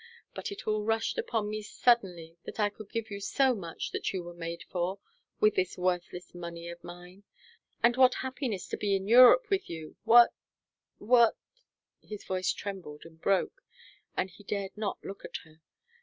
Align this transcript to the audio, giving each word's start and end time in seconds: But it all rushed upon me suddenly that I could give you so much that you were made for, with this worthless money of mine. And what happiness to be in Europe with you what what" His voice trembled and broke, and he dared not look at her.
But 0.33 0.51
it 0.51 0.67
all 0.67 0.81
rushed 0.83 1.19
upon 1.19 1.47
me 1.47 1.61
suddenly 1.61 2.35
that 2.45 2.59
I 2.59 2.69
could 2.71 2.89
give 2.89 3.11
you 3.11 3.19
so 3.19 3.53
much 3.53 3.91
that 3.91 4.11
you 4.11 4.23
were 4.23 4.33
made 4.33 4.63
for, 4.63 4.97
with 5.39 5.53
this 5.53 5.77
worthless 5.77 6.33
money 6.33 6.69
of 6.69 6.83
mine. 6.83 7.21
And 7.83 7.95
what 7.95 8.15
happiness 8.15 8.67
to 8.69 8.77
be 8.77 8.95
in 8.95 9.07
Europe 9.07 9.47
with 9.51 9.69
you 9.69 9.97
what 10.03 10.33
what" 10.97 11.35
His 12.11 12.23
voice 12.23 12.51
trembled 12.51 13.03
and 13.05 13.21
broke, 13.21 13.61
and 14.17 14.31
he 14.31 14.43
dared 14.43 14.75
not 14.75 14.97
look 15.05 15.23
at 15.23 15.37
her. 15.43 15.61